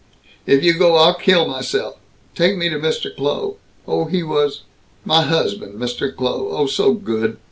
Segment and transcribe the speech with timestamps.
[0.47, 1.97] "If you go, I'll kill myself!
[2.33, 3.15] Take me to Mr.
[3.15, 3.57] Kloh!
[3.87, 4.61] Oh, he was
[5.05, 6.11] My husband, Mr.
[6.11, 6.49] Kloh.
[6.53, 7.37] Oh, so good.